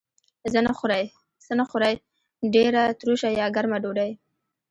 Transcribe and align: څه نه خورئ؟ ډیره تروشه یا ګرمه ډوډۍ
څه 1.45 1.51
نه 1.59 1.65
خورئ؟ 1.71 1.93
ډیره 2.53 2.81
تروشه 2.99 3.29
یا 3.39 3.47
ګرمه 3.55 3.77
ډوډۍ 3.83 4.11